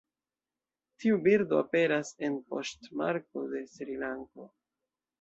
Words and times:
Tiu 1.03 1.19
birdo 1.27 1.59
aperas 1.65 2.13
en 2.31 2.41
poŝtmarko 2.55 3.47
de 3.55 3.65
Srilanko. 3.77 4.53